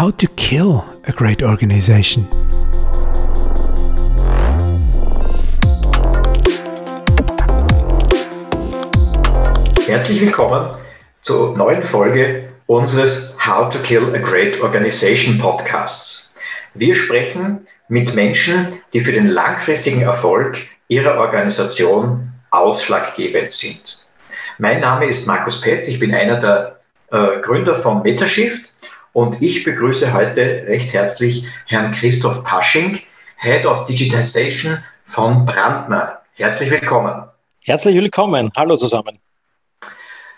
[0.00, 2.26] How to Kill a Great Organization.
[9.86, 10.74] Herzlich willkommen
[11.20, 16.32] zur neuen Folge unseres How to Kill a Great Organization Podcasts.
[16.72, 24.02] Wir sprechen mit Menschen, die für den langfristigen Erfolg ihrer Organisation ausschlaggebend sind.
[24.56, 26.80] Mein Name ist Markus Petz, ich bin einer der
[27.10, 28.69] äh, Gründer von Metashift
[29.12, 33.00] und ich begrüße heute recht herzlich Herrn Christoph Pasching,
[33.38, 36.20] Head of Digitization von Brandner.
[36.34, 37.24] Herzlich willkommen.
[37.64, 38.50] Herzlich willkommen.
[38.56, 39.18] Hallo zusammen.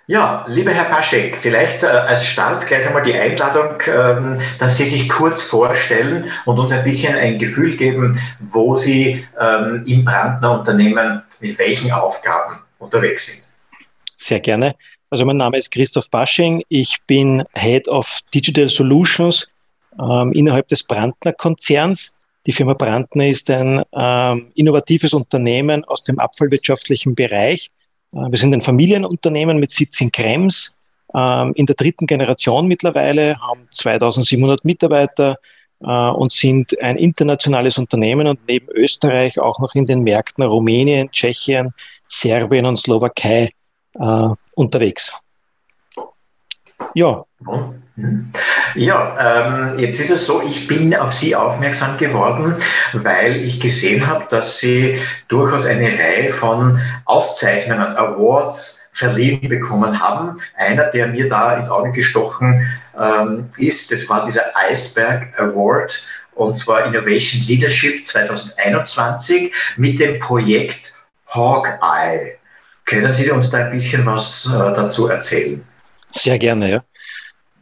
[0.08, 4.84] Ja, lieber Herr Paschek, vielleicht äh, als Start gleich einmal die Einladung, ähm, dass Sie
[4.84, 10.58] sich kurz vorstellen und uns ein bisschen ein Gefühl geben, wo Sie ähm, im Brandner
[10.58, 13.44] Unternehmen mit welchen Aufgaben unterwegs sind.
[14.18, 14.74] Sehr gerne.
[15.12, 16.62] Also mein Name ist Christoph Pasching.
[16.70, 19.46] Ich bin Head of Digital Solutions
[20.00, 22.12] ähm, innerhalb des Brandner Konzerns.
[22.46, 27.70] Die Firma Brandner ist ein ähm, innovatives Unternehmen aus dem abfallwirtschaftlichen Bereich
[28.14, 30.78] äh, wir sind ein Familienunternehmen mit Sitz in Krems,
[31.14, 35.36] ähm, in der dritten Generation mittlerweile, haben 2700 Mitarbeiter
[35.82, 41.10] äh, und sind ein internationales Unternehmen und neben Österreich auch noch in den Märkten Rumänien,
[41.10, 41.74] Tschechien,
[42.08, 43.50] Serbien und Slowakei
[43.94, 45.12] äh, unterwegs.
[46.94, 47.24] Ja.
[48.74, 52.56] Ja, ähm, jetzt ist es so, ich bin auf Sie aufmerksam geworden,
[52.94, 60.38] weil ich gesehen habe, dass Sie durchaus eine Reihe von Auszeichnungen, Awards verliehen bekommen haben.
[60.56, 62.66] Einer, der mir da ins Auge gestochen
[62.98, 66.02] ähm, ist, das war dieser Iceberg Award
[66.34, 70.92] und zwar Innovation Leadership 2021 mit dem Projekt
[71.26, 72.38] Hawkeye.
[72.84, 75.64] Können Sie uns da ein bisschen was äh, dazu erzählen?
[76.10, 76.84] Sehr gerne, ja.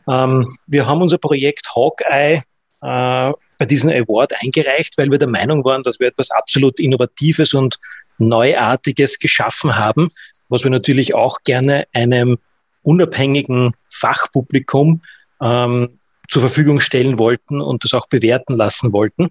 [0.08, 2.42] Ähm, wir haben unser Projekt Hawkeye
[2.82, 7.54] äh, bei diesem Award eingereicht, weil wir der Meinung waren, dass wir etwas absolut Innovatives
[7.54, 7.78] und
[8.18, 10.08] Neuartiges geschaffen haben,
[10.48, 12.38] was wir natürlich auch gerne einem
[12.82, 15.02] unabhängigen Fachpublikum
[15.40, 19.30] ähm, zur Verfügung stellen wollten und das auch bewerten lassen wollten.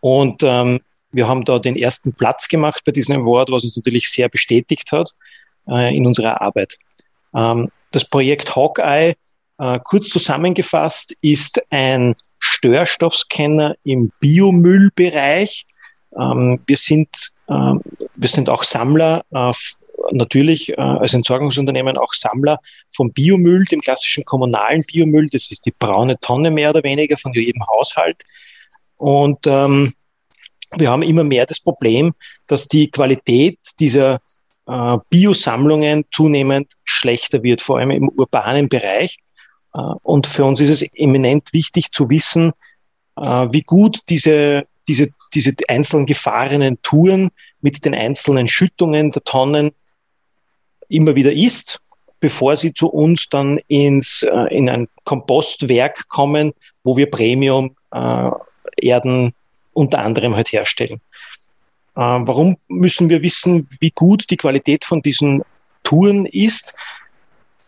[0.00, 0.80] Und ähm,
[1.10, 4.92] wir haben da den ersten Platz gemacht bei diesem Award, was uns natürlich sehr bestätigt
[4.92, 5.12] hat
[5.68, 6.78] äh, in unserer Arbeit.
[7.34, 9.14] Ähm, das Projekt Hawkeye,
[9.58, 15.66] äh, kurz zusammengefasst, ist ein Störstoffscanner im Biomüllbereich.
[16.18, 17.74] Ähm, wir, sind, äh,
[18.14, 19.52] wir sind auch Sammler, äh,
[20.12, 22.60] natürlich äh, als Entsorgungsunternehmen auch Sammler
[22.94, 25.28] von Biomüll, dem klassischen kommunalen Biomüll.
[25.30, 28.22] Das ist die braune Tonne mehr oder weniger von jedem Haushalt.
[28.96, 29.94] Und ähm,
[30.76, 32.12] wir haben immer mehr das Problem,
[32.46, 34.20] dass die Qualität dieser
[34.66, 39.18] äh, Biosammlungen zunehmend schlechter wird, vor allem im urbanen Bereich.
[39.74, 42.52] Äh, und für uns ist es eminent wichtig zu wissen,
[43.16, 47.30] äh, wie gut diese, diese, diese einzelnen gefahrenen Touren
[47.60, 49.72] mit den einzelnen Schüttungen der Tonnen
[50.88, 51.80] immer wieder ist,
[52.20, 56.52] bevor sie zu uns dann ins, äh, in ein Kompostwerk kommen,
[56.82, 59.32] wo wir Premium-Erden
[59.78, 61.00] unter anderem halt herstellen.
[61.96, 65.42] Ähm, warum müssen wir wissen, wie gut die Qualität von diesen
[65.84, 66.74] Touren ist?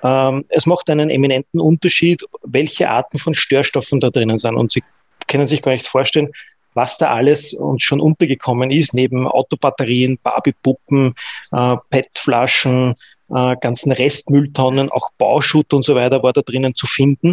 [0.02, 4.56] Ähm, es macht einen eminenten Unterschied, welche Arten von Störstoffen da drinnen sind.
[4.56, 4.82] Und Sie
[5.28, 6.28] können sich gar nicht vorstellen,
[6.74, 11.14] was da alles uns schon untergekommen ist, neben Autobatterien, Barbiepuppen,
[11.52, 12.94] äh, PET-Flaschen,
[13.30, 17.32] äh, ganzen Restmülltonnen, auch Bauschutt und so weiter war da drinnen zu finden,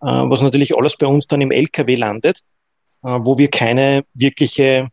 [0.00, 2.40] äh, was natürlich alles bei uns dann im LKW landet,
[3.02, 4.88] wo wir keine wirkliche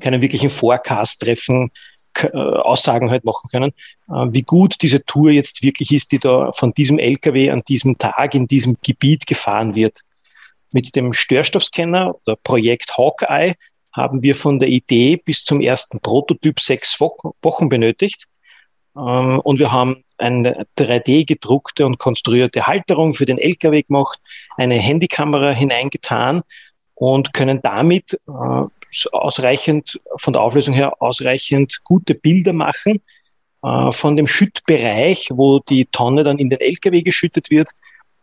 [0.00, 1.70] keinen wirklichen Forecast treffen,
[2.14, 3.72] äh, Aussagen halt machen können,
[4.08, 7.96] äh, wie gut diese Tour jetzt wirklich ist, die da von diesem LKW an diesem
[7.96, 10.00] Tag in diesem Gebiet gefahren wird.
[10.72, 13.54] Mit dem Störstoffscanner oder Projekt Hawkeye
[13.92, 18.26] haben wir von der Idee bis zum ersten Prototyp sechs Wochen benötigt.
[18.96, 24.18] Ähm, und wir haben eine 3D gedruckte und konstruierte Halterung für den LKW gemacht,
[24.56, 26.42] eine Handykamera hineingetan
[26.98, 33.00] und können damit äh, ausreichend, von der Auflösung her ausreichend gute Bilder machen
[33.62, 37.70] äh, von dem Schüttbereich, wo die Tonne dann in den LKW geschüttet wird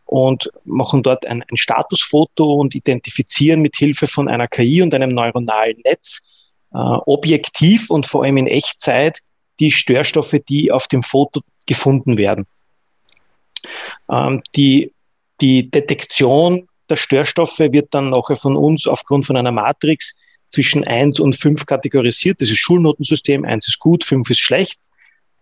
[0.03, 5.09] und machen dort ein, ein Statusfoto und identifizieren mit Hilfe von einer KI und einem
[5.09, 6.27] neuronalen Netz
[6.73, 9.19] äh, objektiv und vor allem in Echtzeit
[9.61, 12.45] die Störstoffe, die auf dem Foto gefunden werden.
[14.11, 14.91] Ähm, die,
[15.39, 20.15] die Detektion der Störstoffe wird dann nachher von uns aufgrund von einer Matrix
[20.49, 22.41] zwischen 1 und 5 kategorisiert.
[22.41, 23.43] Das ist Schulnotensystem.
[23.43, 24.79] 1 ist gut, 5 ist schlecht.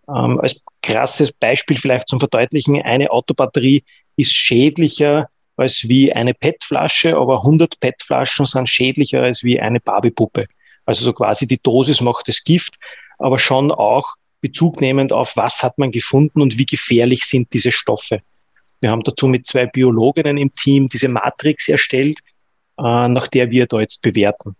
[0.08, 3.84] Ähm, als krasses Beispiel vielleicht zum Verdeutlichen, eine Autobatterie
[4.16, 10.46] ist schädlicher als wie eine PET-Flasche, aber 100 PET-Flaschen sind schädlicher als wie eine Barbiepuppe.
[10.84, 12.74] Also so quasi die Dosis macht das Gift,
[13.18, 17.72] aber schon auch Bezug nehmend auf, was hat man gefunden und wie gefährlich sind diese
[17.72, 18.20] Stoffe.
[18.84, 22.18] Wir haben dazu mit zwei Biologinnen im Team diese Matrix erstellt,
[22.76, 24.56] äh, nach der wir da jetzt bewerten.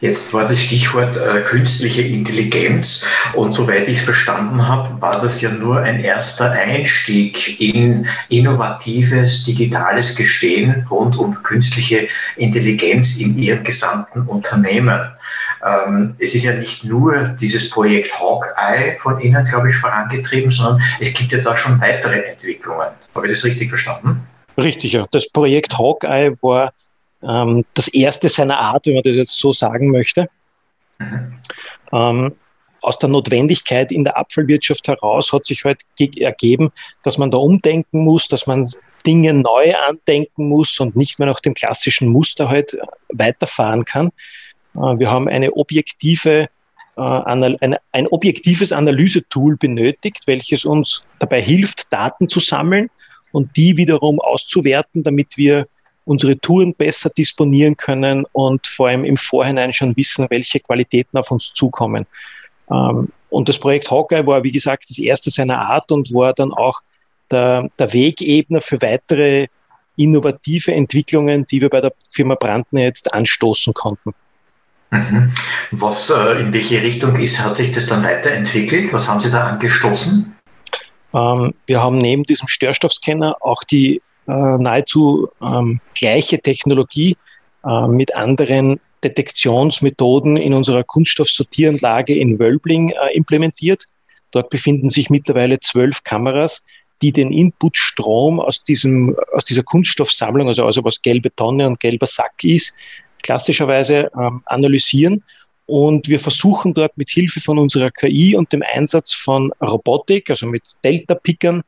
[0.00, 5.40] Jetzt war das Stichwort äh, künstliche Intelligenz und soweit ich es verstanden habe, war das
[5.40, 13.64] ja nur ein erster Einstieg in innovatives digitales Gestehen rund um künstliche Intelligenz in Ihrem
[13.64, 15.00] gesamten Unternehmen.
[15.64, 20.82] Ähm, es ist ja nicht nur dieses Projekt Hawkeye von Ihnen, glaube ich, vorangetrieben, sondern
[21.00, 22.88] es gibt ja da schon weitere Entwicklungen.
[23.14, 24.26] Habe ich das richtig verstanden?
[24.58, 25.06] Richtig, ja.
[25.10, 26.72] Das Projekt Hawkeye war
[27.22, 30.28] ähm, das erste seiner Art, wenn man das jetzt so sagen möchte.
[30.98, 31.40] Mhm.
[31.92, 32.34] Ähm,
[32.82, 35.80] aus der Notwendigkeit in der Abfallwirtschaft heraus hat sich halt
[36.18, 36.70] ergeben,
[37.02, 38.68] dass man da umdenken muss, dass man
[39.06, 42.76] Dinge neu andenken muss und nicht mehr nach dem klassischen Muster halt
[43.08, 44.10] weiterfahren kann.
[44.74, 46.48] Äh, wir haben eine objektive,
[46.96, 52.90] äh, ein, ein objektives Analysetool benötigt, welches uns dabei hilft, Daten zu sammeln
[53.32, 55.66] und die wiederum auszuwerten, damit wir
[56.04, 61.30] unsere Touren besser disponieren können und vor allem im Vorhinein schon wissen, welche Qualitäten auf
[61.30, 62.06] uns zukommen.
[62.70, 66.52] Ähm, und das Projekt Hawkeye war, wie gesagt, das erste seiner Art und war dann
[66.52, 66.80] auch
[67.30, 69.48] der, der Wegebner für weitere
[69.96, 74.14] innovative Entwicklungen, die wir bei der Firma Brandner jetzt anstoßen konnten.
[74.90, 75.32] Mhm.
[75.72, 78.92] Was, äh, in welche Richtung ist, hat sich das dann weiterentwickelt?
[78.92, 80.34] Was haben Sie da angestoßen?
[81.14, 87.16] Ähm, wir haben neben diesem Störstoffscanner auch die äh, nahezu ähm, gleiche Technologie
[87.64, 93.84] äh, mit anderen Detektionsmethoden in unserer Kunststoffsortieranlage in Wölbling implementiert.
[94.30, 96.64] Dort befinden sich mittlerweile zwölf Kameras,
[97.02, 102.06] die den Inputstrom aus, diesem, aus dieser Kunststoffsammlung, also, also was gelbe Tonne und gelber
[102.06, 102.74] Sack ist,
[103.24, 105.24] klassischerweise ähm, analysieren.
[105.66, 110.46] Und wir versuchen dort mit Hilfe von unserer KI und dem Einsatz von Robotik, also
[110.46, 111.62] mit Delta-Pickern,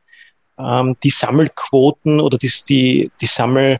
[0.59, 3.79] ähm, die Sammelquoten oder die, die, die Sammel,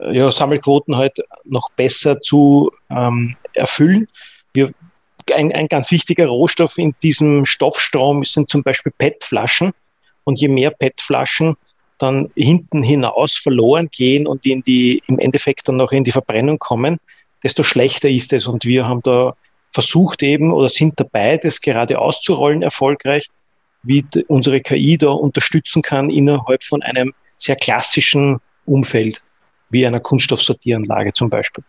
[0.00, 4.08] ja, Sammelquoten halt noch besser zu ähm, erfüllen.
[4.54, 4.72] Wir,
[5.34, 9.72] ein, ein ganz wichtiger Rohstoff in diesem Stoffstrom sind zum Beispiel PET-Flaschen.
[10.24, 11.56] Und je mehr PET-Flaschen
[12.02, 16.58] dann hinten hinaus verloren gehen und in die, im Endeffekt dann noch in die Verbrennung
[16.58, 16.98] kommen,
[17.42, 18.46] desto schlechter ist es.
[18.46, 19.34] Und wir haben da
[19.72, 23.28] versucht eben oder sind dabei, das gerade auszurollen erfolgreich
[23.82, 29.22] wie unsere KI da unterstützen kann innerhalb von einem sehr klassischen Umfeld,
[29.70, 31.64] wie einer Kunststoffsortieranlage zum Beispiel.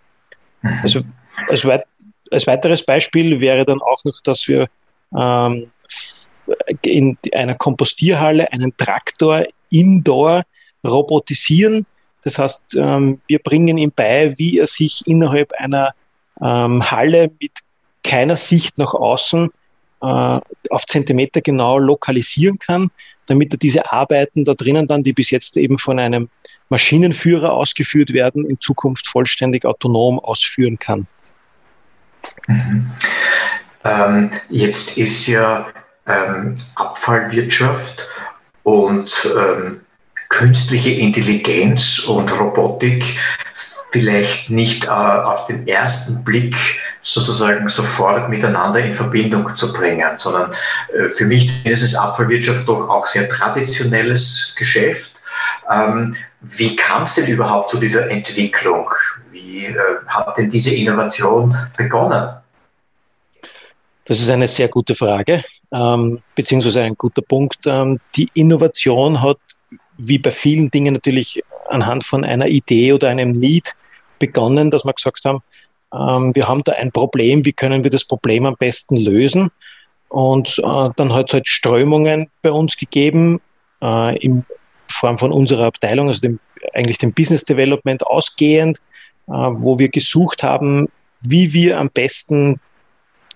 [0.61, 0.79] Mhm.
[0.83, 1.01] Also
[1.49, 1.85] als, weit,
[2.29, 4.67] als, weiteres Beispiel wäre dann auch noch, dass wir
[5.17, 5.71] ähm,
[6.81, 10.43] in einer Kompostierhalle einen Traktor indoor
[10.85, 11.85] robotisieren.
[12.23, 15.93] Das heißt, ähm, wir bringen ihm bei, wie er sich innerhalb einer
[16.41, 17.51] ähm, Halle mit
[18.03, 19.49] keiner Sicht nach außen
[20.01, 22.91] äh, auf Zentimeter genau lokalisieren kann,
[23.25, 26.29] damit er diese Arbeiten da drinnen dann, die bis jetzt eben von einem
[26.69, 31.07] Maschinenführer ausgeführt werden, in Zukunft vollständig autonom ausführen kann.
[32.47, 32.91] Mhm.
[33.85, 35.67] Ähm, jetzt ist ja
[36.07, 38.07] ähm, Abfallwirtschaft
[38.63, 39.81] und ähm,
[40.29, 43.03] künstliche Intelligenz und Robotik
[43.91, 46.55] vielleicht nicht äh, auf den ersten Blick
[47.01, 50.51] sozusagen sofort miteinander in Verbindung zu bringen, sondern
[50.93, 55.11] äh, für mich ist es Abfallwirtschaft doch auch sehr traditionelles Geschäft.
[55.69, 58.89] Ähm, wie kam es denn überhaupt zu dieser Entwicklung?
[59.31, 59.75] Wie äh,
[60.07, 62.35] hat denn diese Innovation begonnen?
[64.05, 67.65] Das ist eine sehr gute Frage, ähm, beziehungsweise ein guter Punkt.
[67.65, 69.37] Ähm, die Innovation hat,
[69.97, 73.73] wie bei vielen Dingen natürlich anhand von einer Idee oder einem Need
[74.19, 75.41] begonnen, dass wir gesagt haben,
[75.93, 79.49] ähm, wir haben da ein Problem, wie können wir das Problem am besten lösen?
[80.09, 83.41] Und äh, dann hat es halt Strömungen bei uns gegeben,
[83.81, 84.45] äh, in
[84.87, 86.39] Form von unserer Abteilung, also dem,
[86.73, 88.77] eigentlich dem Business Development ausgehend,
[89.27, 90.87] äh, wo wir gesucht haben,
[91.21, 92.59] wie wir am besten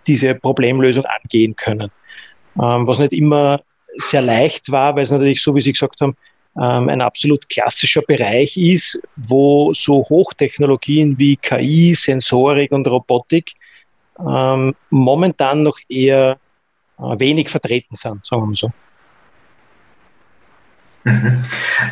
[0.05, 1.91] diese Problemlösung angehen können.
[2.61, 3.61] Ähm, was nicht immer
[3.97, 6.15] sehr leicht war, weil es natürlich, so wie Sie gesagt haben,
[6.59, 13.51] ähm, ein absolut klassischer Bereich ist, wo so Hochtechnologien wie KI, Sensorik und Robotik
[14.19, 16.37] ähm, momentan noch eher
[16.97, 18.71] äh, wenig vertreten sind, sagen wir mal so.
[21.03, 21.43] Mhm.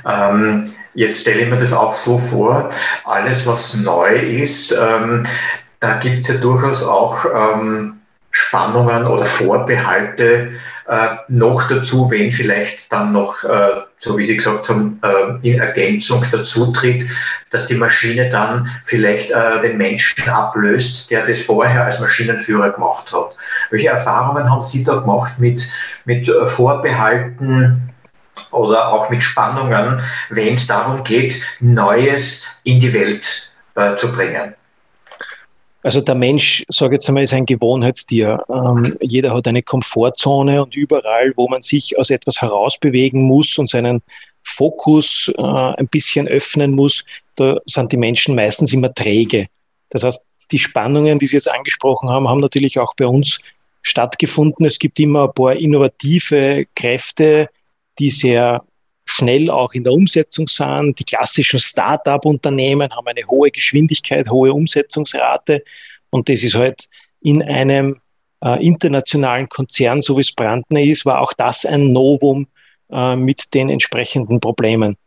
[0.06, 2.70] Ähm, jetzt stelle ich mir das auch so vor,
[3.06, 5.26] alles was neu ist, ähm,
[5.80, 7.95] da gibt es ja durchaus auch ähm,
[8.38, 10.52] Spannungen oder Vorbehalte
[10.90, 15.62] äh, noch dazu, wenn vielleicht dann noch, äh, so wie Sie gesagt haben, äh, in
[15.62, 17.06] Ergänzung dazu tritt,
[17.50, 23.10] dass die Maschine dann vielleicht äh, den Menschen ablöst, der das vorher als Maschinenführer gemacht
[23.14, 23.36] hat.
[23.70, 25.72] Welche Erfahrungen haben Sie da gemacht mit,
[26.04, 27.82] mit äh, Vorbehalten?
[28.52, 34.56] oder auch mit Spannungen, wenn es darum geht, Neues in die Welt äh, zu bringen.
[35.86, 38.44] Also der Mensch, sage jetzt einmal, ist ein Gewohnheitstier.
[38.50, 43.70] Ähm, jeder hat eine Komfortzone und überall, wo man sich aus etwas herausbewegen muss und
[43.70, 44.02] seinen
[44.42, 49.46] Fokus äh, ein bisschen öffnen muss, da sind die Menschen meistens immer träge.
[49.92, 53.40] Das heißt, die Spannungen, die Sie jetzt angesprochen haben, haben natürlich auch bei uns
[53.84, 54.66] stattgefunden.
[54.66, 57.48] Es gibt immer ein paar innovative Kräfte,
[58.00, 58.64] die sehr
[59.06, 61.00] schnell auch in der Umsetzung sind.
[61.00, 65.64] Die klassischen Start-up-Unternehmen haben eine hohe Geschwindigkeit, hohe Umsetzungsrate
[66.10, 66.88] und das ist halt
[67.22, 68.02] in einem
[68.44, 72.48] äh, internationalen Konzern, so wie es Brandner ist, war auch das ein Novum
[72.92, 74.98] äh, mit den entsprechenden Problemen.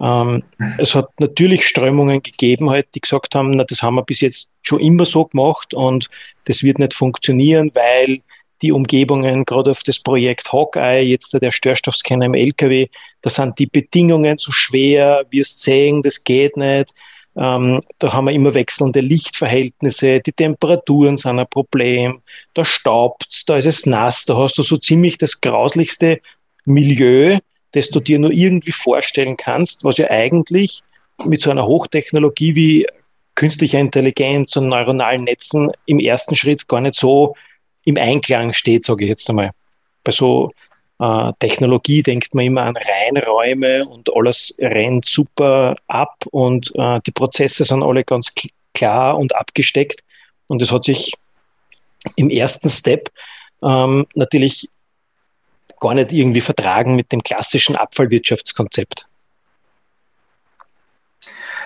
[0.00, 0.74] Ähm, mhm.
[0.78, 4.50] es hat natürlich Strömungen gegeben, halt, die gesagt haben, na, das haben wir bis jetzt
[4.62, 6.08] schon immer so gemacht und
[6.44, 8.20] das wird nicht funktionieren, weil
[8.62, 12.88] die Umgebungen, gerade auf das Projekt Hawkeye, jetzt der Störstoffscanner im LKW,
[13.22, 16.94] da sind die Bedingungen zu schwer, wir sehen, das geht nicht.
[17.36, 22.20] Ähm, da haben wir immer wechselnde Lichtverhältnisse, die Temperaturen sind ein Problem,
[22.54, 26.20] da staubt da ist es nass, da hast du so ziemlich das grauslichste
[26.64, 27.38] Milieu,
[27.72, 30.82] das du dir nur irgendwie vorstellen kannst, was ja eigentlich
[31.24, 32.86] mit so einer Hochtechnologie wie
[33.36, 37.36] künstlicher Intelligenz und neuronalen Netzen im ersten Schritt gar nicht so
[37.84, 39.50] im Einklang steht, sage ich jetzt einmal.
[40.04, 40.50] Bei so
[40.98, 47.12] äh, Technologie denkt man immer an Reinräume und alles rennt super ab und äh, die
[47.12, 48.32] Prozesse sind alle ganz
[48.74, 50.02] klar und abgesteckt.
[50.46, 51.14] Und es hat sich
[52.16, 53.10] im ersten Step
[53.62, 54.68] ähm, natürlich
[55.80, 59.06] gar nicht irgendwie vertragen mit dem klassischen Abfallwirtschaftskonzept.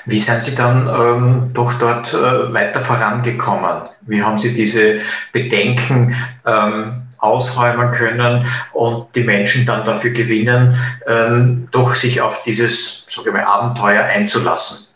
[0.06, 3.88] Wie sind Sie dann ähm, doch dort äh, weiter vorangekommen?
[4.02, 5.00] Wie haben Sie diese
[5.32, 6.14] Bedenken
[6.46, 13.28] ähm, ausräumen können und die Menschen dann dafür gewinnen, ähm, doch sich auf dieses sage
[13.28, 14.88] ich mal, Abenteuer einzulassen?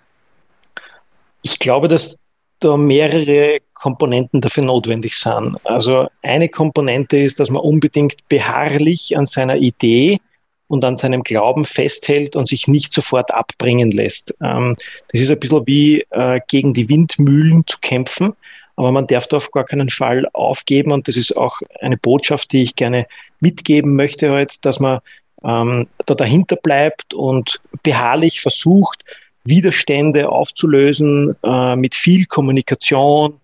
[1.43, 2.19] Ich glaube, dass
[2.59, 5.57] da mehrere Komponenten dafür notwendig sind.
[5.65, 10.19] Also eine Komponente ist, dass man unbedingt beharrlich an seiner Idee
[10.69, 14.35] und an seinem Glauben festhält und sich nicht sofort abbringen lässt.
[14.43, 14.77] Ähm,
[15.13, 18.33] das ist ein bisschen wie äh, gegen die Windmühlen zu kämpfen,
[18.77, 22.53] aber man darf da auf gar keinen Fall aufgeben und das ist auch eine Botschaft,
[22.53, 23.07] die ich gerne
[23.41, 25.01] mitgeben möchte heute, dass man
[25.45, 29.05] ähm, da dahinter bleibt und beharrlich versucht,
[29.45, 33.41] Widerstände aufzulösen äh, mit viel Kommunikation,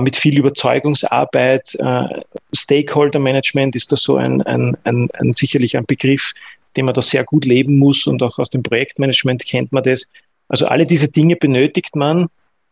[0.00, 1.74] mit viel Überzeugungsarbeit.
[1.74, 2.22] Äh,
[2.52, 6.34] Stakeholder Management ist da so ein, ein, ein, ein, sicherlich ein Begriff,
[6.76, 10.06] den man da sehr gut leben muss und auch aus dem Projektmanagement kennt man das.
[10.48, 12.28] Also alle diese Dinge benötigt man,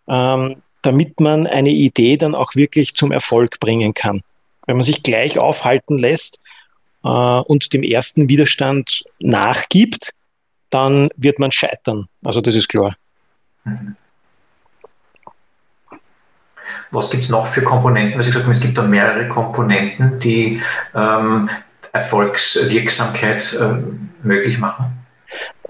[0.09, 4.23] ähm, damit man eine Idee dann auch wirklich zum Erfolg bringen kann.
[4.67, 6.39] Wenn man sich gleich aufhalten lässt
[7.03, 10.13] äh, und dem ersten Widerstand nachgibt,
[10.71, 12.07] dann wird man scheitern.
[12.25, 12.97] Also das ist klar.
[13.65, 13.97] Mhm.
[16.93, 18.19] Was gibt es noch für Komponenten?
[18.19, 20.61] Was ich gesagt es gibt da mehrere Komponenten, die
[20.95, 21.49] ähm,
[21.93, 25.01] Erfolgswirksamkeit äh, möglich machen.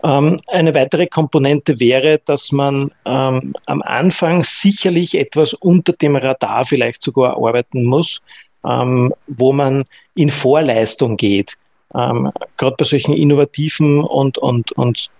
[0.02, 6.64] Ähm, eine weitere Komponente wäre, dass man ähm, am Anfang sicherlich etwas unter dem Radar
[6.64, 8.22] vielleicht sogar arbeiten muss,
[8.64, 9.84] ähm, wo man
[10.14, 11.56] in Vorleistung geht.
[11.94, 15.10] Ähm, Gerade bei solchen innovativen und, und, und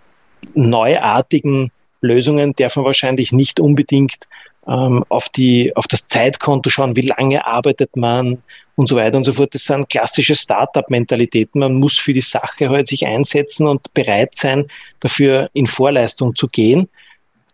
[0.54, 4.26] neuartigen Lösungen darf man wahrscheinlich nicht unbedingt
[4.71, 8.41] ähm, auf, die, auf das Zeitkonto schauen, wie lange arbeitet man
[8.77, 9.55] und so weiter und so fort.
[9.55, 11.61] Das sind klassische Startup-Mentalitäten.
[11.61, 14.67] Man muss für die Sache halt sich einsetzen und bereit sein,
[15.00, 16.89] dafür in Vorleistung zu gehen,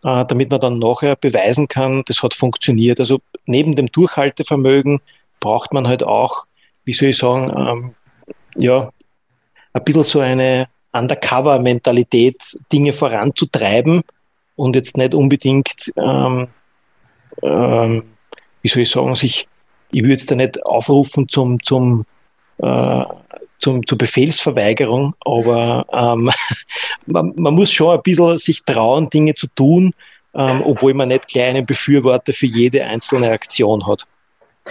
[0.04, 3.00] äh, damit man dann nachher beweisen kann, das hat funktioniert.
[3.00, 5.00] Also neben dem Durchhaltevermögen
[5.40, 6.44] braucht man halt auch,
[6.84, 7.94] wie soll ich sagen, ähm,
[8.56, 8.90] ja,
[9.72, 14.02] ein bisschen so eine Undercover-Mentalität, Dinge voranzutreiben
[14.54, 16.48] und jetzt nicht unbedingt ähm,
[17.42, 18.02] ähm,
[18.62, 19.48] wie soll ich sagen, sich,
[19.92, 22.04] ich würde es da nicht aufrufen zum, zum,
[22.58, 23.04] äh,
[23.60, 26.30] zum, zur Befehlsverweigerung, aber ähm,
[27.06, 29.92] man, man, muss schon ein bisschen sich trauen, Dinge zu tun,
[30.34, 34.04] ähm, obwohl man nicht gleich einen Befürworter für jede einzelne Aktion hat.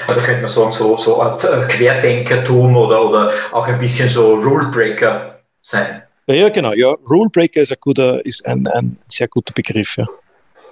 [0.07, 4.35] Also könnte man sagen, so, so Art äh, Querdenkertum oder, oder auch ein bisschen so
[4.35, 6.03] Rulebreaker sein.
[6.27, 6.73] Ja, ja, genau.
[6.73, 10.05] Ja, Rulebreaker ist ein guter, ist ein, ein sehr guter Begriff, ja.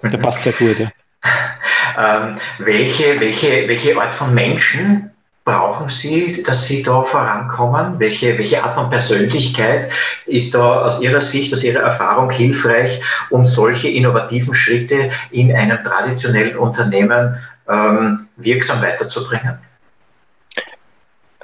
[0.01, 0.21] Der mhm.
[0.21, 0.91] passt sehr gut, ja
[1.97, 5.11] ähm, welche, welche, welche Art von Menschen
[5.45, 7.99] brauchen Sie, dass Sie da vorankommen?
[7.99, 9.91] Welche, welche Art von Persönlichkeit
[10.25, 15.83] ist da aus Ihrer Sicht, aus Ihrer Erfahrung hilfreich, um solche innovativen Schritte in einem
[15.83, 17.35] traditionellen Unternehmen
[17.69, 19.57] ähm, wirksam weiterzubringen?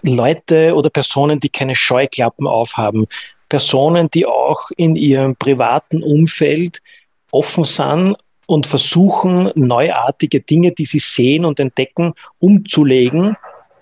[0.03, 3.05] Leute oder Personen, die keine Scheuklappen aufhaben,
[3.49, 6.81] Personen, die auch in ihrem privaten Umfeld
[7.31, 8.15] offen sind
[8.49, 13.37] und versuchen, neuartige Dinge, die sie sehen und entdecken, umzulegen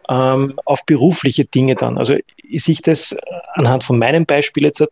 [0.10, 1.98] ähm, auf berufliche Dinge dann.
[1.98, 3.16] Also ich das
[3.54, 4.84] anhand von meinem Beispiel jetzt,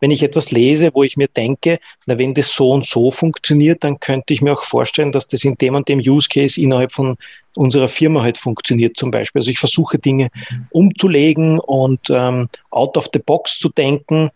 [0.00, 3.84] wenn ich etwas lese, wo ich mir denke, na, wenn das so und so funktioniert,
[3.84, 6.90] dann könnte ich mir auch vorstellen, dass das in dem und dem Use Case innerhalb
[6.90, 7.16] von
[7.54, 9.38] unserer Firma halt funktioniert zum Beispiel.
[9.38, 10.30] Also ich versuche Dinge
[10.70, 14.30] umzulegen und ähm, out of the box zu denken,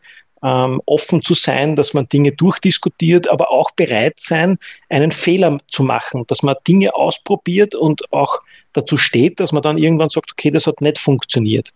[0.44, 4.58] ähm, offen zu sein, dass man Dinge durchdiskutiert, aber auch bereit sein,
[4.90, 8.40] einen Fehler zu machen, dass man Dinge ausprobiert und auch
[8.74, 11.72] dazu steht, dass man dann irgendwann sagt, okay, das hat nicht funktioniert.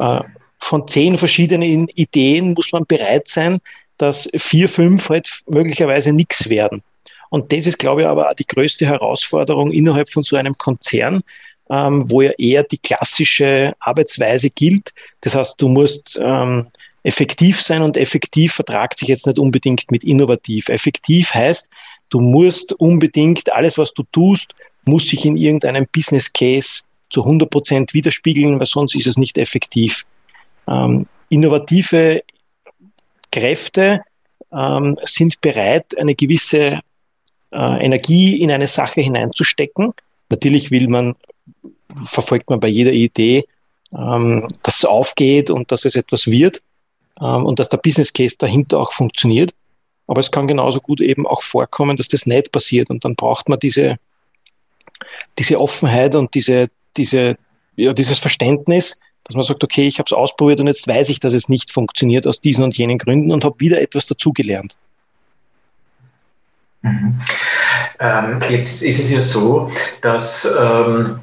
[0.00, 0.20] Äh,
[0.58, 3.58] von zehn verschiedenen Ideen muss man bereit sein,
[3.96, 6.82] dass vier, fünf halt möglicherweise nichts werden.
[7.30, 11.20] Und das ist, glaube ich, aber auch die größte Herausforderung innerhalb von so einem Konzern,
[11.70, 14.92] ähm, wo ja eher die klassische Arbeitsweise gilt.
[15.20, 16.68] Das heißt, du musst ähm,
[17.04, 20.68] effektiv sein und effektiv vertragt sich jetzt nicht unbedingt mit innovativ.
[20.70, 21.68] Effektiv heißt,
[22.10, 24.54] du musst unbedingt alles, was du tust,
[24.86, 26.80] muss sich in irgendeinem Business Case
[27.10, 30.04] zu 100 Prozent widerspiegeln, weil sonst ist es nicht effektiv.
[30.66, 32.22] Ähm, innovative
[33.30, 34.00] Kräfte
[34.50, 36.80] ähm, sind bereit, eine gewisse
[37.52, 39.92] äh, Energie in eine Sache hineinzustecken.
[40.30, 41.16] Natürlich will man,
[42.04, 43.44] verfolgt man bei jeder Idee,
[43.92, 46.62] ähm, dass es aufgeht und dass es etwas wird
[47.20, 49.52] ähm, und dass der Business Case dahinter auch funktioniert.
[50.06, 53.48] Aber es kann genauso gut eben auch vorkommen, dass das nicht passiert und dann braucht
[53.48, 53.96] man diese,
[55.38, 57.36] diese Offenheit und diese, diese,
[57.76, 61.20] ja, dieses Verständnis, dass man sagt, okay, ich habe es ausprobiert und jetzt weiß ich,
[61.20, 64.76] dass es nicht funktioniert aus diesen und jenen Gründen und habe wieder etwas dazugelernt.
[66.82, 67.18] Mhm.
[67.98, 69.70] Ähm, jetzt ist es ja so,
[70.02, 71.20] dass ähm,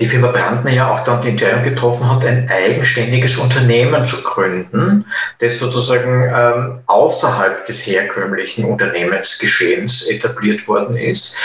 [0.00, 5.06] die Firma Brandner ja auch dann die Entscheidung getroffen hat, ein eigenständiges Unternehmen zu gründen,
[5.38, 11.36] das sozusagen ähm, außerhalb des herkömmlichen Unternehmensgeschehens etabliert worden ist.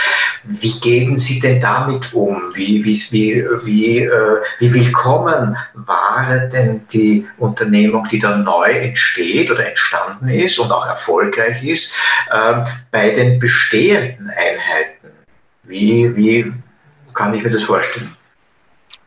[0.45, 2.51] Wie gehen Sie denn damit um?
[2.55, 9.51] Wie, wie, wie, wie, äh, wie willkommen war denn die Unternehmung, die da neu entsteht
[9.51, 11.93] oder entstanden ist und auch erfolgreich ist,
[12.31, 15.11] äh, bei den bestehenden Einheiten?
[15.63, 16.51] Wie, wie
[17.13, 18.15] kann ich mir das vorstellen?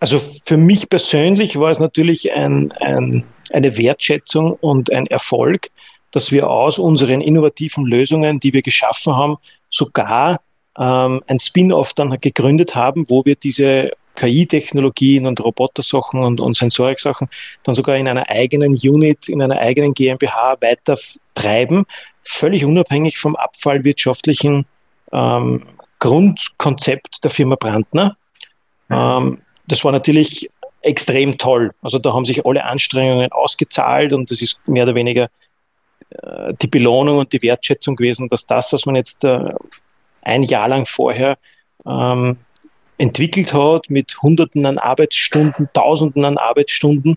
[0.02, 5.70] Also für mich persönlich war es natürlich ein, ein, eine Wertschätzung und ein Erfolg,
[6.10, 9.36] dass wir aus unseren innovativen Lösungen, die wir geschaffen haben,
[9.70, 10.40] sogar
[10.76, 17.28] ähm, ein Spin-off dann gegründet haben, wo wir diese KI-Technologien und Robotersachen und, und Sensorik-Sachen
[17.62, 20.98] dann sogar in einer eigenen Unit, in einer eigenen GmbH weiter
[21.34, 21.84] treiben,
[22.24, 24.66] völlig unabhängig vom abfallwirtschaftlichen
[25.12, 25.62] ähm,
[26.00, 28.16] Grundkonzept der Firma Brandner.
[28.90, 29.38] Ähm,
[29.72, 30.50] das war natürlich
[30.82, 31.72] extrem toll.
[31.80, 35.30] Also da haben sich alle Anstrengungen ausgezahlt und das ist mehr oder weniger
[36.10, 39.54] äh, die Belohnung und die Wertschätzung gewesen, dass das, was man jetzt äh,
[40.20, 41.38] ein Jahr lang vorher
[41.86, 42.36] ähm,
[42.98, 47.16] entwickelt hat, mit Hunderten an Arbeitsstunden, Tausenden an Arbeitsstunden,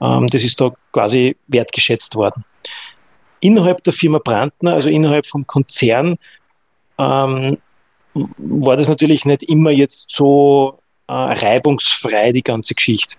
[0.00, 2.44] ähm, das ist da quasi wertgeschätzt worden.
[3.40, 6.18] Innerhalb der Firma Brandner, also innerhalb vom Konzern,
[6.98, 7.58] ähm,
[8.14, 13.16] war das natürlich nicht immer jetzt so äh, reibungsfrei, die ganze Geschichte.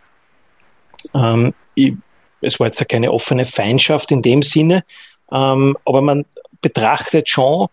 [1.13, 1.93] Ähm, ich,
[2.41, 4.83] es war jetzt keine offene Feindschaft in dem Sinne,
[5.31, 6.25] ähm, aber man
[6.61, 7.67] betrachtet schon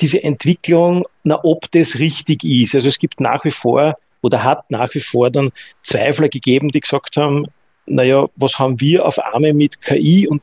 [0.00, 2.74] diese Entwicklung, na, ob das richtig ist.
[2.74, 6.80] Also es gibt nach wie vor oder hat nach wie vor dann Zweifler gegeben, die
[6.80, 7.46] gesagt haben,
[7.86, 10.42] naja, was haben wir auf Arme mit KI und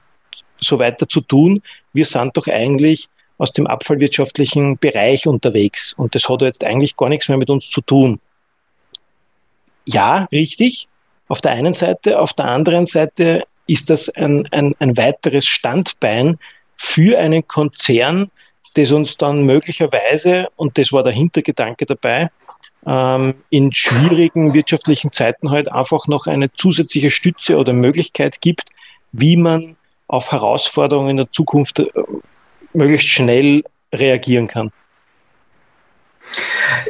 [0.59, 1.63] so weiter zu tun?
[1.91, 7.09] Wir sind doch eigentlich aus dem abfallwirtschaftlichen Bereich unterwegs und das hat jetzt eigentlich gar
[7.09, 8.19] nichts mehr mit uns zu tun
[9.85, 10.87] ja, richtig,
[11.27, 12.19] auf der einen Seite.
[12.19, 16.37] Auf der anderen Seite ist das ein, ein, ein weiteres Standbein
[16.75, 18.29] für einen Konzern,
[18.75, 22.29] das uns dann möglicherweise, und das war der Hintergedanke dabei,
[22.85, 28.65] ähm, in schwierigen wirtschaftlichen Zeiten halt einfach noch eine zusätzliche Stütze oder Möglichkeit gibt,
[29.11, 29.75] wie man
[30.07, 31.87] auf Herausforderungen in der Zukunft äh,
[32.73, 33.63] möglichst schnell
[33.93, 34.71] reagieren kann.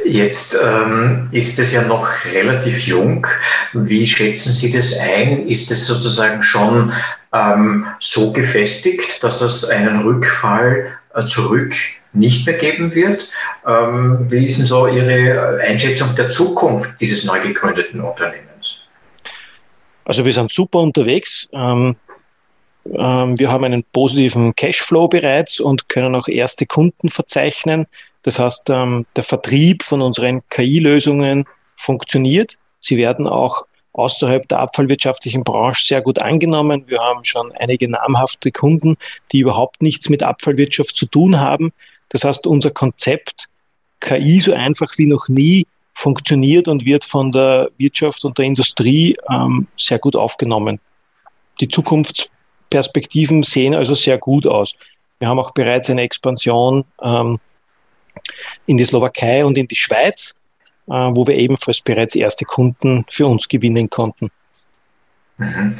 [0.04, 3.26] Jetzt ähm, ist es ja noch relativ jung.
[3.72, 5.46] Wie schätzen Sie das ein?
[5.46, 6.92] Ist es sozusagen schon
[7.32, 11.74] ähm, so gefestigt, dass es einen Rückfall äh, zurück
[12.12, 13.28] nicht mehr geben wird.
[13.66, 18.76] Ähm, wie ist denn so Ihre Einschätzung der Zukunft dieses neu gegründeten Unternehmens?
[20.04, 21.48] Also wir sind super unterwegs.
[21.52, 21.96] Ähm,
[22.92, 27.86] ähm, wir haben einen positiven Cashflow bereits und können auch erste Kunden verzeichnen.
[28.22, 31.44] Das heißt, ähm, der Vertrieb von unseren KI-Lösungen
[31.76, 32.56] funktioniert.
[32.80, 36.84] Sie werden auch außerhalb der abfallwirtschaftlichen Branche sehr gut angenommen.
[36.86, 38.96] Wir haben schon einige namhafte Kunden,
[39.32, 41.72] die überhaupt nichts mit Abfallwirtschaft zu tun haben.
[42.08, 43.48] Das heißt, unser Konzept
[44.00, 49.16] KI so einfach wie noch nie funktioniert und wird von der Wirtschaft und der Industrie
[49.30, 50.80] ähm, sehr gut aufgenommen.
[51.60, 54.74] Die Zukunftsperspektiven sehen also sehr gut aus.
[55.18, 57.38] Wir haben auch bereits eine Expansion ähm,
[58.66, 60.34] in die Slowakei und in die Schweiz,
[60.88, 64.30] äh, wo wir ebenfalls bereits erste Kunden für uns gewinnen konnten.
[65.38, 65.74] Mhm.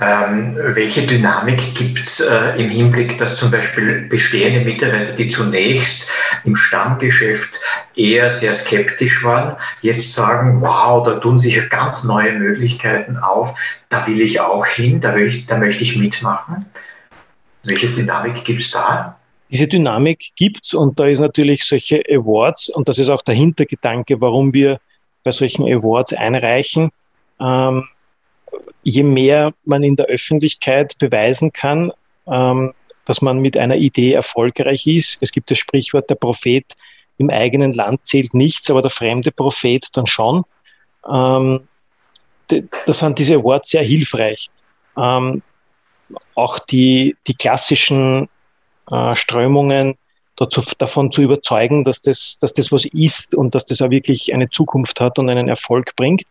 [0.00, 6.08] Ähm, welche Dynamik gibt es äh, im Hinblick, dass zum Beispiel bestehende Mitarbeiter, die zunächst
[6.44, 7.58] im Stammgeschäft
[7.96, 13.56] eher sehr skeptisch waren, jetzt sagen, wow, da tun sich ja ganz neue Möglichkeiten auf,
[13.88, 16.66] da will ich auch hin, da, ich, da möchte ich mitmachen.
[17.64, 19.18] Welche Dynamik gibt es da?
[19.50, 23.34] Diese Dynamik gibt es und da ist natürlich solche Awards und das ist auch der
[23.34, 24.80] Hintergedanke, warum wir
[25.22, 26.90] bei solchen Awards einreichen.
[27.40, 27.88] Ähm,
[28.82, 31.92] je mehr man in der Öffentlichkeit beweisen kann,
[32.26, 35.18] ähm, dass man mit einer Idee erfolgreich ist.
[35.20, 36.64] Es gibt das Sprichwort, der Prophet
[37.18, 40.44] im eigenen Land zählt nichts, aber der fremde Prophet dann schon.
[41.08, 41.68] Ähm,
[42.48, 44.50] da sind diese Awards sehr hilfreich.
[44.96, 45.42] Ähm,
[46.34, 48.28] auch die, die klassischen
[48.90, 49.96] äh, Strömungen
[50.36, 54.32] dazu, davon zu überzeugen, dass das, dass das was ist und dass das auch wirklich
[54.34, 56.22] eine Zukunft hat und einen Erfolg bringt.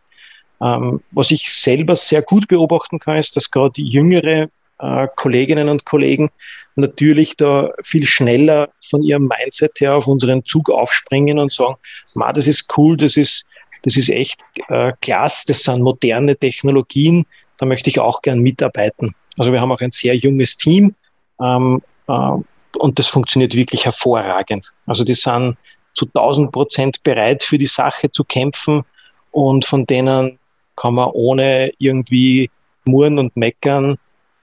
[0.60, 5.84] Ähm, was ich selber sehr gut beobachten kann, ist, dass gerade jüngere äh, Kolleginnen und
[5.84, 6.30] Kollegen
[6.76, 11.76] natürlich da viel schneller von ihrem Mindset her auf unseren Zug aufspringen und sagen,
[12.14, 13.46] Ma, das ist cool, das ist,
[13.82, 17.26] das ist echt äh, klasse, das sind moderne Technologien,
[17.58, 19.14] da möchte ich auch gern mitarbeiten.
[19.36, 20.94] Also wir haben auch ein sehr junges Team
[21.40, 24.72] ähm, äh, und das funktioniert wirklich hervorragend.
[24.86, 25.56] Also die sind
[25.94, 28.84] zu 1000 Prozent bereit für die Sache zu kämpfen
[29.30, 30.38] und von denen
[30.76, 32.50] kann man ohne irgendwie
[32.84, 33.96] murren und meckern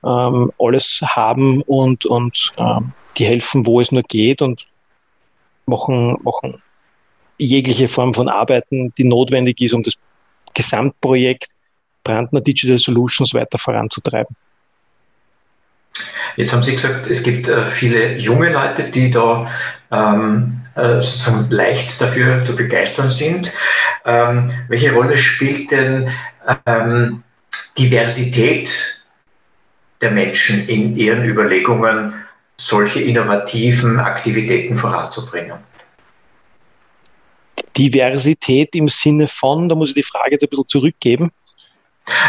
[0.03, 4.65] ähm, alles haben und, und ähm, die helfen, wo es nur geht und
[5.65, 6.61] machen, machen
[7.37, 9.95] jegliche Form von Arbeiten, die notwendig ist, um das
[10.53, 11.47] Gesamtprojekt
[12.03, 14.35] Brandner Digital Solutions weiter voranzutreiben.
[16.37, 19.51] Jetzt haben Sie gesagt, es gibt äh, viele junge Leute, die da
[19.91, 23.53] ähm, äh, sozusagen leicht dafür zu begeistern sind.
[24.05, 26.09] Ähm, welche Rolle spielt denn
[26.65, 27.23] ähm,
[27.77, 29.05] Diversität
[29.99, 32.13] der Menschen in ihren Überlegungen,
[32.57, 35.59] solche innovativen Aktivitäten voranzubringen?
[37.77, 41.31] Diversität im Sinne von, da muss ich die Frage jetzt ein bisschen zurückgeben.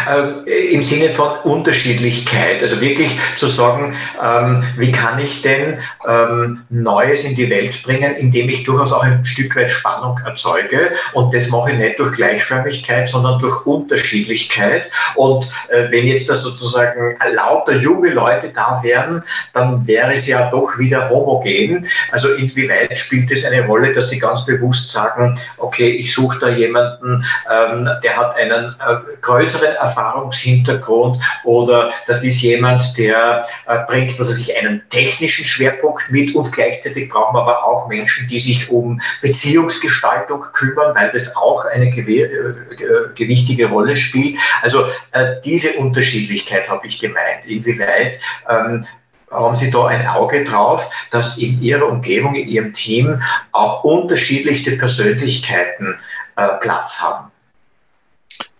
[0.07, 6.61] Äh, Im Sinne von Unterschiedlichkeit, also wirklich zu sagen, ähm, wie kann ich denn ähm,
[6.69, 10.91] Neues in die Welt bringen, indem ich durchaus auch ein Stück weit Spannung erzeuge.
[11.13, 14.89] Und das mache ich nicht durch Gleichförmigkeit, sondern durch Unterschiedlichkeit.
[15.15, 20.49] Und äh, wenn jetzt das sozusagen lauter junge Leute da wären, dann wäre es ja
[20.51, 21.87] doch wieder homogen.
[22.11, 26.49] Also inwieweit spielt es eine Rolle, dass Sie ganz bewusst sagen, okay, ich suche da
[26.49, 34.19] jemanden, ähm, der hat einen äh, größeren Erfahrungshintergrund oder das ist jemand, der äh, bringt
[34.19, 38.69] also sich einen technischen Schwerpunkt mit und gleichzeitig brauchen wir aber auch Menschen, die sich
[38.69, 44.37] um Beziehungsgestaltung kümmern, weil das auch eine gew äh, gewichtige Rolle spielt.
[44.61, 47.45] Also äh, diese Unterschiedlichkeit habe ich gemeint.
[47.47, 48.85] Inwieweit ähm,
[49.33, 54.77] haben Sie da ein Auge drauf, dass in Ihrer Umgebung, in Ihrem Team auch unterschiedlichste
[54.77, 55.99] Persönlichkeiten
[56.35, 57.31] äh, Platz haben?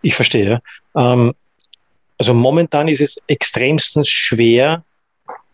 [0.02, 0.62] Ich verstehe.
[0.96, 1.34] Ähm,
[2.18, 4.84] also momentan ist es extremstens schwer,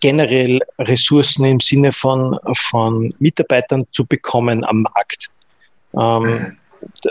[0.01, 5.29] generell Ressourcen im Sinne von, von Mitarbeitern zu bekommen am Markt.
[5.93, 6.57] Ähm,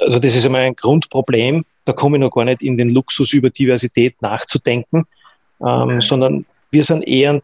[0.00, 1.64] also das ist einmal ein Grundproblem.
[1.84, 5.06] Da komme ich noch gar nicht in den Luxus über Diversität nachzudenken,
[5.60, 6.00] ähm, mhm.
[6.00, 7.42] sondern wir sind eher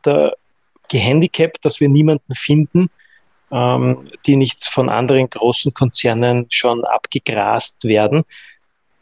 [0.88, 2.90] gehandicapt, dass wir niemanden finden,
[3.50, 8.24] ähm, die nicht von anderen großen Konzernen schon abgegrast werden.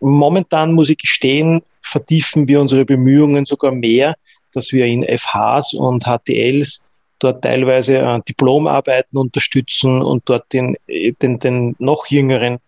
[0.01, 4.15] Momentan muss ich gestehen, vertiefen wir unsere Bemühungen sogar mehr,
[4.53, 6.83] dass wir in FHs und HTLs
[7.19, 12.59] dort teilweise äh, Diplomarbeiten unterstützen und dort den, den, den noch jüngeren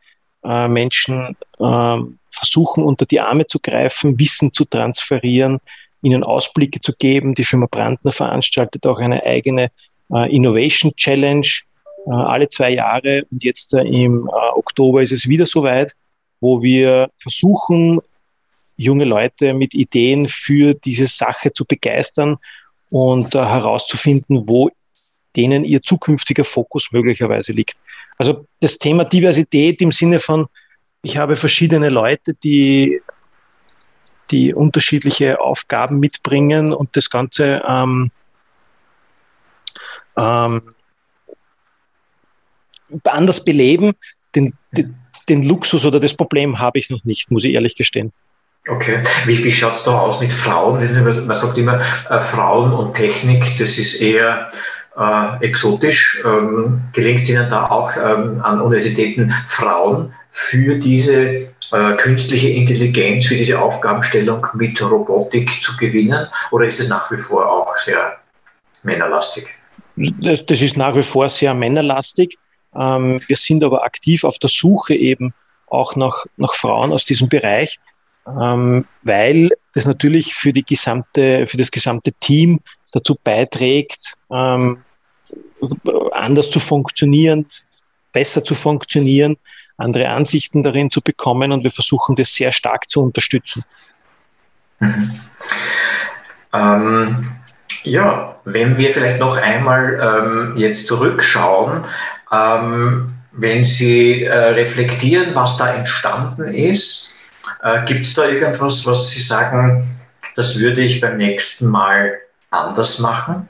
[0.45, 1.97] äh, Menschen äh,
[2.31, 5.59] versuchen, unter die Arme zu greifen, Wissen zu transferieren,
[6.03, 7.35] ihnen Ausblicke zu geben.
[7.35, 9.71] Die Firma Brandner veranstaltet auch eine eigene
[10.13, 11.47] äh, Innovation Challenge,
[12.07, 15.93] äh, alle zwei Jahre und jetzt äh, im Oktober ist es wieder soweit,
[16.41, 18.01] wo wir versuchen,
[18.77, 22.37] junge Leute mit Ideen für diese Sache zu begeistern
[22.91, 24.71] und herauszufinden, wo
[25.37, 27.77] denen ihr zukünftiger Fokus möglicherweise liegt.
[28.17, 30.47] Also das Thema Diversität im Sinne von,
[31.03, 33.01] ich habe verschiedene Leute, die,
[34.31, 38.11] die unterschiedliche Aufgaben mitbringen und das Ganze ähm,
[40.17, 40.61] ähm,
[43.05, 43.93] anders beleben,
[44.35, 44.97] den, den,
[45.29, 48.13] den Luxus oder das Problem habe ich noch nicht, muss ich ehrlich gestehen.
[48.69, 49.03] Okay.
[49.27, 50.79] Wie, wie schaut es da aus mit Frauen?
[51.27, 54.51] Man sagt immer, äh, Frauen und Technik, das ist eher
[54.97, 56.23] äh, exotisch.
[56.25, 61.13] Ähm, gelingt es Ihnen da auch ähm, an Universitäten Frauen für diese
[61.73, 66.27] äh, künstliche Intelligenz, für diese Aufgabenstellung mit Robotik zu gewinnen?
[66.51, 68.17] Oder ist es nach wie vor auch sehr
[68.83, 69.47] männerlastig?
[69.97, 72.39] Das, das ist nach wie vor sehr männerlastig.
[72.75, 75.35] Ähm, wir sind aber aktiv auf der Suche eben
[75.67, 77.79] auch nach, nach Frauen aus diesem Bereich,
[78.27, 82.61] ähm, weil das natürlich für, die gesamte, für das gesamte Team
[82.93, 84.79] dazu beiträgt, ähm,
[86.13, 87.47] anders zu funktionieren,
[88.13, 89.37] besser zu funktionieren,
[89.77, 93.65] andere Ansichten darin zu bekommen und wir versuchen das sehr stark zu unterstützen.
[94.79, 95.21] Mhm.
[96.53, 97.31] Ähm,
[97.83, 101.85] ja, wenn wir vielleicht noch einmal ähm, jetzt zurückschauen,
[102.31, 107.14] ähm, wenn Sie äh, reflektieren, was da entstanden ist,
[107.63, 109.87] äh, gibt es da irgendwas, was Sie sagen,
[110.37, 112.19] das würde ich beim nächsten Mal
[112.51, 113.49] anders machen?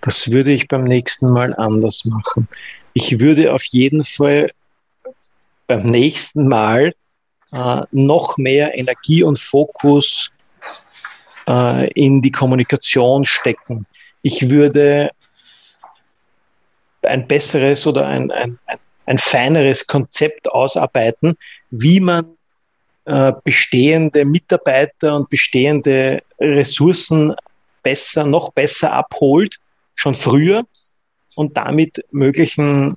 [0.00, 2.48] Das würde ich beim nächsten Mal anders machen.
[2.92, 4.50] Ich würde auf jeden Fall
[5.66, 6.94] beim nächsten Mal
[7.52, 10.30] äh, noch mehr Energie und Fokus
[11.48, 13.86] äh, in die Kommunikation stecken.
[14.22, 15.10] Ich würde
[17.02, 21.36] ein besseres oder ein, ein, ein, ein feineres Konzept ausarbeiten,
[21.80, 22.36] wie man
[23.04, 27.34] äh, bestehende Mitarbeiter und bestehende Ressourcen
[27.82, 29.58] besser, noch besser abholt,
[29.94, 30.64] schon früher
[31.36, 32.92] und damit möglichen,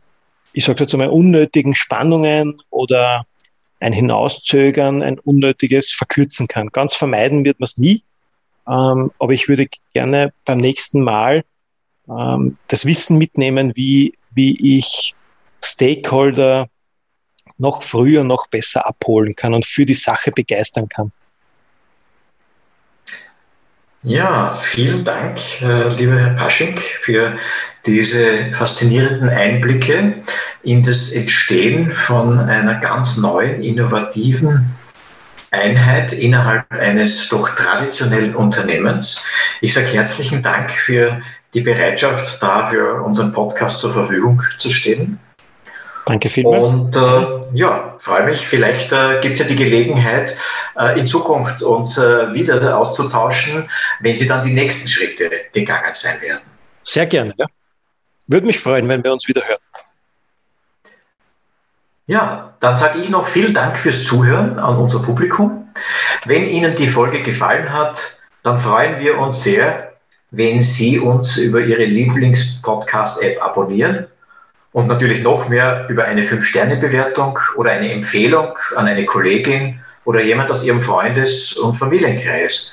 [0.53, 3.25] ich sage jetzt einmal, unnötigen Spannungen oder
[3.79, 6.69] ein Hinauszögern, ein unnötiges verkürzen kann.
[6.69, 8.03] Ganz vermeiden wird man es nie,
[8.67, 11.43] ähm, aber ich würde gerne beim nächsten Mal
[12.09, 15.15] ähm, das Wissen mitnehmen, wie, wie ich
[15.61, 16.67] Stakeholder
[17.59, 21.11] noch früher, noch besser abholen kann und für die Sache begeistern kann.
[24.01, 27.37] Ja, vielen Dank, äh, lieber Herr Paschink, für
[27.85, 30.23] diese faszinierenden Einblicke
[30.63, 34.69] in das Entstehen von einer ganz neuen, innovativen
[35.51, 39.25] Einheit innerhalb eines doch traditionellen Unternehmens.
[39.59, 41.21] Ich sage herzlichen Dank für
[41.53, 45.19] die Bereitschaft, da für unseren Podcast zur Verfügung zu stehen.
[46.09, 46.65] Danke vielmals.
[46.69, 48.47] Und äh, ja, freue mich.
[48.47, 50.35] Vielleicht äh, gibt es ja die Gelegenheit,
[50.75, 53.69] äh, in Zukunft uns äh, wieder auszutauschen,
[53.99, 56.41] wenn Sie dann die nächsten Schritte gegangen sein werden.
[56.83, 57.45] Sehr gerne, ja.
[58.25, 59.59] Würde mich freuen, wenn wir uns wieder hören.
[62.07, 65.71] Ja, dann sage ich noch vielen Dank fürs Zuhören an unser Publikum.
[66.25, 69.93] Wenn Ihnen die Folge gefallen hat, dann freuen wir uns sehr,
[70.31, 74.07] wenn Sie uns über Ihre Lieblings-Podcast-App abonnieren
[74.71, 80.49] und natürlich noch mehr über eine 5-Sterne-Bewertung oder eine Empfehlung an eine Kollegin oder jemand
[80.51, 82.71] aus Ihrem Freundes- und Familienkreis,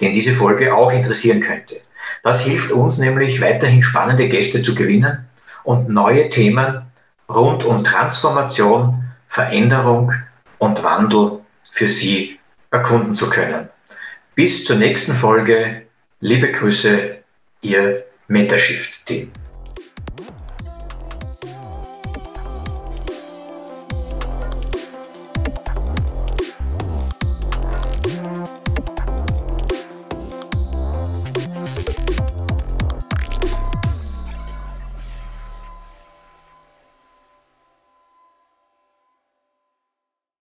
[0.00, 1.80] den diese Folge auch interessieren könnte.
[2.22, 5.26] Das hilft uns nämlich weiterhin spannende Gäste zu gewinnen
[5.64, 6.82] und neue Themen
[7.28, 10.12] rund um Transformation, Veränderung
[10.58, 11.40] und Wandel
[11.70, 12.38] für Sie
[12.70, 13.68] erkunden zu können.
[14.34, 15.82] Bis zur nächsten Folge.
[16.20, 17.16] Liebe Grüße,
[17.62, 19.30] Ihr Metashift-Team.